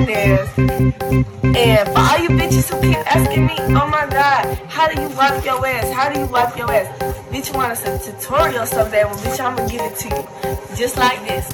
[0.00, 0.48] my.
[1.56, 5.08] And for all you bitches who keep asking me, oh my god, how do you
[5.10, 5.92] wipe your ass?
[5.92, 6.86] How do you wipe your ass?
[7.30, 9.04] Bitch, you want us a tutorial someday?
[9.04, 10.26] Well, bitch, I'm gonna give it to you.
[10.76, 11.52] Just like this.